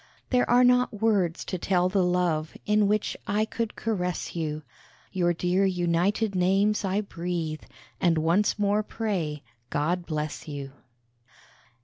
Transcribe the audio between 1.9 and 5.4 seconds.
love In which I could caress you; Your